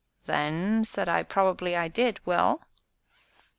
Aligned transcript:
"Then," 0.25 0.83
said 0.83 1.07
I, 1.07 1.21
"probably 1.21 1.75
I 1.75 1.87
did. 1.87 2.21
Well?" 2.25 2.63